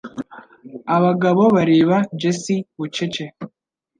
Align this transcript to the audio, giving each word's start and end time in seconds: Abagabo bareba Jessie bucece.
Abagabo 0.95 1.43
bareba 1.55 1.97
Jessie 2.19 2.65
bucece. 2.77 3.25